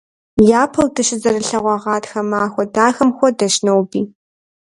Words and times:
Япэу 0.61 0.87
дыщызэрылъэгъуа 0.95 1.75
гъатхэ 1.83 2.21
махуэ 2.29 2.65
дахэм 2.73 3.09
хуэдэщ 3.17 3.55
ноби. 3.65 4.01